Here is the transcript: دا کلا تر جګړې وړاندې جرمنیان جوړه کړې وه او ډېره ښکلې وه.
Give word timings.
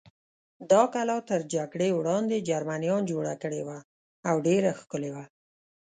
دا 0.71 0.83
کلا 0.93 1.17
تر 1.29 1.39
جګړې 1.53 1.89
وړاندې 1.97 2.45
جرمنیان 2.49 3.01
جوړه 3.11 3.33
کړې 3.41 3.61
وه 3.67 3.79
او 4.29 4.35
ډېره 4.47 4.71
ښکلې 4.79 5.09
وه. 5.15 5.23